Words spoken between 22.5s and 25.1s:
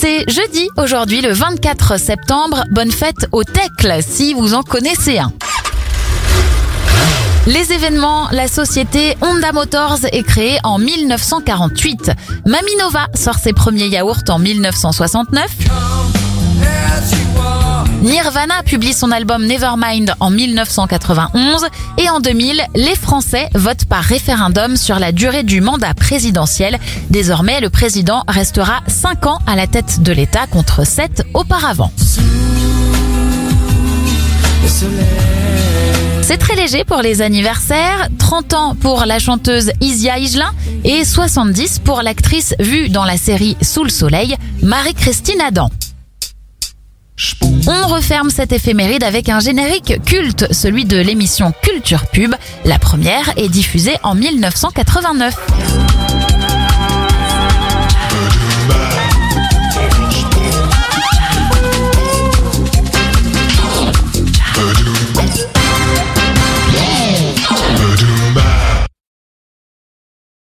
les Français votent par référendum sur